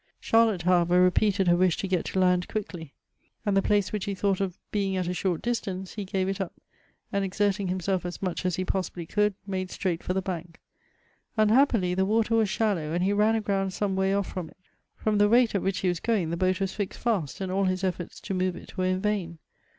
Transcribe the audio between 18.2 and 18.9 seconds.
to inove it were